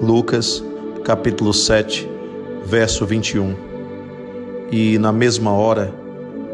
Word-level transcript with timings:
Lucas, 0.00 0.62
capítulo 1.02 1.52
7, 1.52 2.08
verso 2.64 3.04
21. 3.04 3.54
E 4.70 4.96
na 4.98 5.10
mesma 5.10 5.52
hora 5.52 5.92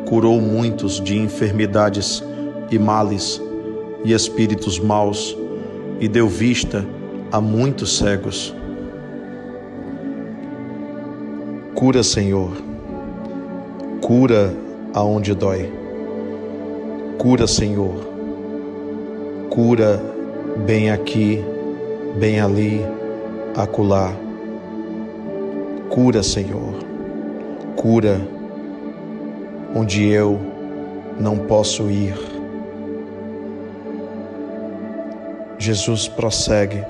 curou 0.06 0.40
muitos 0.40 1.00
de 1.00 1.18
enfermidades 1.18 2.22
e 2.70 2.78
males 2.78 3.42
e 4.02 4.12
espíritos 4.12 4.78
maus, 4.78 5.36
e 6.00 6.08
deu 6.08 6.26
vista 6.26 6.84
a 7.30 7.40
muitos 7.40 7.98
cegos. 7.98 8.54
Cura, 11.74 12.02
Senhor, 12.02 12.52
cura 14.00 14.54
aonde 14.94 15.34
dói. 15.34 15.70
Cura, 17.18 17.46
Senhor, 17.46 17.94
cura 19.50 20.02
bem 20.64 20.90
aqui, 20.90 21.42
bem 22.18 22.40
ali, 22.40 22.80
acolá. 23.56 24.12
Cura, 25.88 26.22
Senhor, 26.22 26.74
cura 27.76 28.20
onde 29.74 30.04
eu 30.04 30.40
não 31.20 31.38
posso 31.38 31.90
ir. 31.90 32.14
Jesus 35.58 36.08
prossegue 36.08 36.84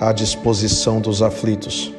à 0.00 0.12
disposição 0.12 1.00
dos 1.00 1.22
aflitos. 1.22 1.92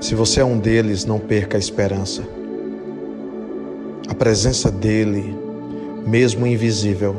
Se 0.00 0.14
você 0.14 0.40
é 0.40 0.44
um 0.44 0.58
deles, 0.58 1.04
não 1.04 1.18
perca 1.18 1.56
a 1.56 1.60
esperança. 1.60 2.22
A 4.08 4.14
presença 4.14 4.70
dele, 4.70 5.36
mesmo 6.06 6.46
invisível, 6.46 7.14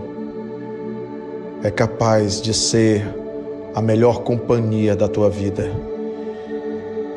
é 1.61 1.69
capaz 1.69 2.41
de 2.41 2.53
ser 2.53 3.05
a 3.73 3.81
melhor 3.81 4.21
companhia 4.23 4.95
da 4.95 5.07
tua 5.07 5.29
vida. 5.29 5.71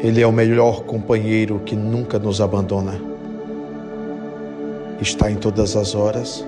Ele 0.00 0.20
é 0.20 0.27
o 0.27 0.32
melhor 0.32 0.82
companheiro 0.82 1.60
que 1.64 1.77
nunca 1.77 2.18
nos 2.18 2.40
abandona. 2.40 3.00
Está 5.00 5.30
em 5.30 5.36
todas 5.36 5.77
as 5.77 5.94
horas, 5.94 6.44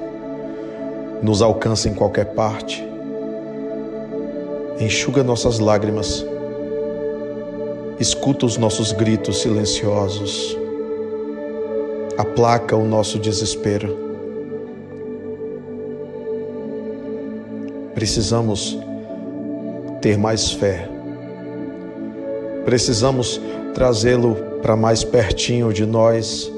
nos 1.23 1.41
alcança 1.41 1.89
em 1.89 1.95
qualquer 1.95 2.34
parte, 2.34 2.87
enxuga 4.79 5.23
nossas 5.23 5.59
lágrimas, 5.59 6.25
escuta 7.98 8.47
os 8.47 8.57
nossos 8.57 8.92
gritos 8.92 9.41
silenciosos, 9.41 10.57
aplaca 12.19 12.77
o 12.77 12.84
nosso 12.84 13.19
desespero. 13.19 14.05
Precisamos 17.95 18.79
ter 20.05 20.19
mais 20.19 20.53
fé 20.53 20.95
Precisamos 22.65 23.41
trazê-lo 23.75 24.37
para 24.63 24.75
mais 24.75 25.05
pertinho 25.05 25.71
de 25.71 25.85
nós, 25.85 26.51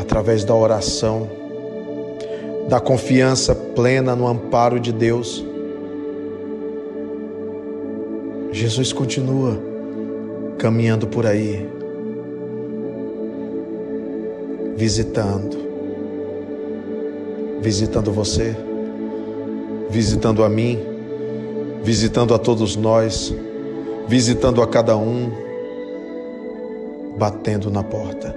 através 0.00 0.44
da 0.44 0.54
oração, 0.54 1.28
da 2.68 2.78
confiança 2.78 3.52
plena 3.52 4.14
no 4.14 4.28
amparo 4.28 4.78
de 4.78 4.92
Deus. 4.92 5.44
Jesus 8.52 8.92
continua 8.92 9.58
caminhando 10.56 11.08
por 11.08 11.26
aí, 11.26 11.68
visitando, 14.76 15.56
visitando 17.60 18.12
você, 18.12 18.54
visitando 19.90 20.44
a 20.44 20.48
mim, 20.48 20.89
visitando 21.82 22.34
a 22.34 22.38
todos 22.38 22.76
nós 22.76 23.34
visitando 24.10 24.60
a 24.60 24.66
cada 24.66 24.96
um, 24.96 25.30
batendo 27.16 27.70
na 27.70 27.80
porta. 27.80 28.34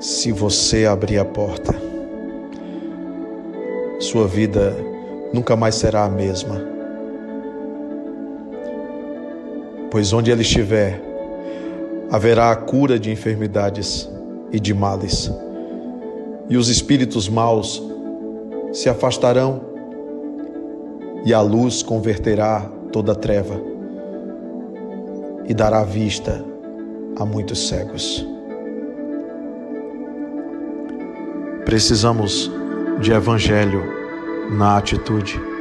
Se 0.00 0.32
você 0.32 0.84
abrir 0.84 1.18
a 1.20 1.24
porta, 1.24 1.72
sua 4.00 4.26
vida 4.26 4.76
nunca 5.32 5.54
mais 5.54 5.76
será 5.76 6.06
a 6.06 6.08
mesma. 6.08 6.60
Pois 9.92 10.12
onde 10.12 10.32
ele 10.32 10.42
estiver, 10.42 11.00
haverá 12.10 12.50
a 12.50 12.56
cura 12.56 12.98
de 12.98 13.12
enfermidades 13.12 14.10
e 14.50 14.58
de 14.58 14.74
males, 14.74 15.30
e 16.48 16.56
os 16.56 16.68
espíritos 16.68 17.28
maus 17.28 17.80
se 18.72 18.88
afastarão 18.88 19.73
e 21.24 21.32
a 21.32 21.40
luz 21.40 21.82
converterá 21.82 22.70
toda 22.92 23.14
treva 23.14 23.60
e 25.46 25.54
dará 25.54 25.82
vista 25.82 26.44
a 27.16 27.24
muitos 27.24 27.68
cegos. 27.68 28.26
Precisamos 31.64 32.50
de 33.00 33.12
evangelho 33.12 33.82
na 34.50 34.76
atitude. 34.76 35.53